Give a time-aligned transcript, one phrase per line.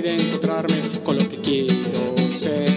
[0.00, 2.70] vida a encontrarme con lo que quiero ser.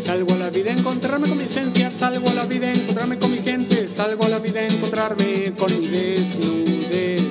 [0.00, 3.18] Salgo a la vida a encontrarme con mi esencia, salgo a la vida a encontrarme
[3.18, 7.22] con mi gente, salgo a la vida a encontrarme con mi desnudez.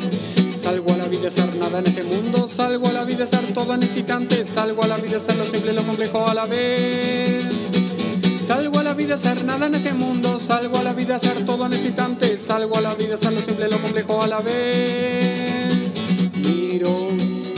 [0.61, 3.27] Salgo a la vida a ser nada en este mundo, salgo a la vida a
[3.27, 5.83] ser todo en este instante, salgo a la vida a ser lo simple y lo
[5.83, 7.45] complejo a la vez.
[8.45, 11.19] Salgo a la vida a ser nada en este mundo, salgo a la vida a
[11.19, 13.81] ser todo en este instante, salgo a la vida a ser lo simple y lo
[13.81, 15.73] complejo a la vez.
[16.35, 17.07] Miro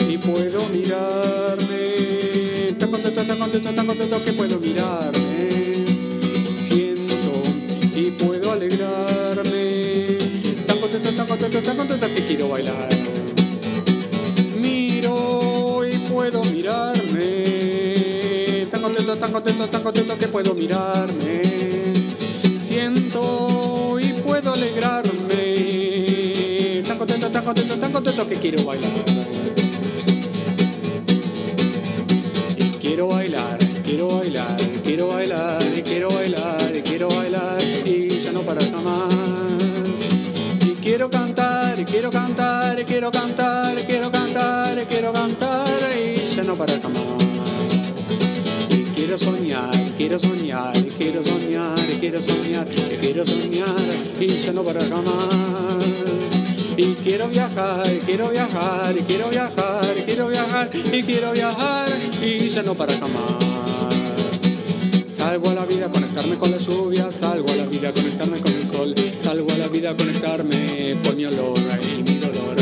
[0.07, 1.22] y puedo mirar
[3.33, 5.85] tan contento, tan contento, que puedo mirarme.
[6.61, 7.41] Siento
[7.95, 10.17] y puedo alegrarme,
[10.67, 12.89] tan contento, tan contento, tan contento que quiero bailar.
[14.55, 17.47] Miro y puedo mirarme,
[18.69, 21.41] tan contento, tan contento, tan contento que puedo mirarme.
[22.61, 25.53] Siento y puedo alegrarme,
[26.85, 29.42] tan contento, tan contento, tan contento que quiero bailar.
[34.23, 39.13] Bailar, quiero bailar, quiero bailar, quiero bailar y ya no parar jamás.
[40.65, 46.81] Y quiero cantar, quiero cantar, quiero cantar, quiero cantar, quiero cantar y ya no parar
[46.81, 47.03] jamás.
[48.69, 52.67] Y quiero soñar, quiero soñar, quiero soñar, quiero soñar,
[53.01, 53.75] quiero soñar
[54.21, 55.83] y ya no parar jamás.
[56.77, 61.89] Y quiero viajar, quiero viajar, quiero viajar, quiero viajar y quiero viajar
[62.21, 63.42] y ya no para jamás.
[65.33, 68.67] Salgo a la vida conectarme con la lluvia, salgo a la vida conectarme con el
[68.67, 72.55] sol, salgo a la vida conectarme por mi olor y mi dolor.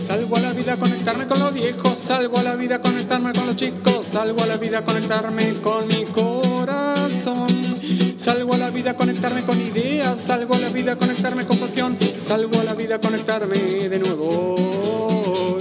[0.00, 3.56] Salgo a la vida conectarme con los viejos, salgo a la vida conectarme con los
[3.56, 7.46] chicos, salgo a la vida conectarme con mi corazón.
[8.16, 12.58] Salgo a la vida conectarme con ideas, salgo a la vida conectarme con pasión, salgo
[12.58, 15.58] a la vida conectarme de nuevo.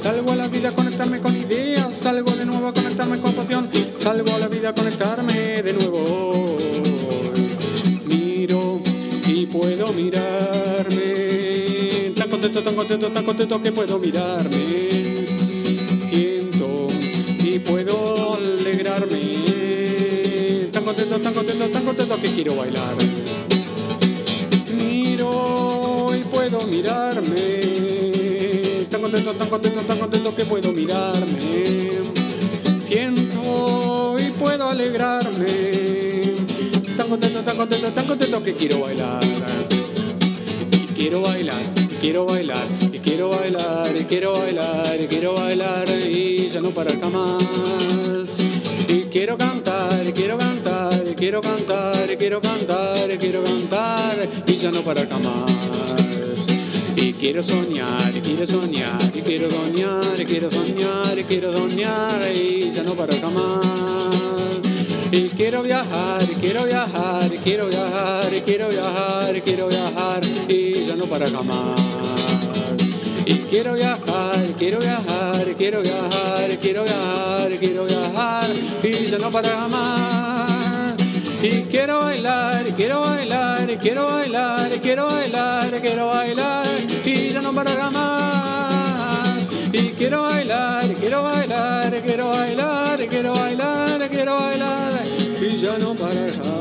[0.00, 3.70] Salgo a la vida conectarme con ideas, salgo de nuevo a conectarme con pasión,
[4.04, 6.58] salgo a la vida a conectarme de nuevo.
[8.04, 8.78] Miro
[9.26, 11.02] y puedo mirarme,
[12.14, 15.24] tan contento, tan contento, tan contento que puedo mirarme.
[16.06, 16.86] Siento
[17.38, 19.22] y puedo alegrarme,
[20.70, 22.96] tan contento, tan contento, tan contento que quiero bailar.
[24.76, 27.60] Miro y puedo mirarme,
[28.90, 31.53] tan contento, tan contento, tan contento que puedo mirarme.
[37.54, 39.20] Tan contento, tan contento, que quiero bailar.
[40.72, 45.88] Y quiero bailar, y quiero bailar, y quiero bailar, y quiero bailar, y quiero bailar
[45.88, 47.44] y ya no parar jamás.
[48.88, 54.28] Y quiero cantar, y quiero cantar, y quiero cantar, y quiero cantar, y quiero cantar
[54.46, 55.52] y ya no parar jamás.
[56.96, 62.34] Y quiero soñar, y quiero soñar, y quiero soñar, y quiero soñar, y quiero soñar
[62.34, 64.63] y ya no parar jamás.
[65.16, 71.30] Y quiero viajar, quiero viajar, quiero viajar, quiero viajar, quiero viajar y ya no parar
[71.30, 71.80] jamás.
[73.24, 78.50] Y quiero viajar, quiero viajar, quiero viajar, quiero viajar, quiero viajar
[78.82, 80.96] y ya no parar jamás.
[81.40, 86.66] Y quiero bailar, quiero bailar, quiero bailar, quiero bailar, quiero bailar
[87.04, 88.13] y ya no parar jamás.
[95.50, 96.53] que já não parará.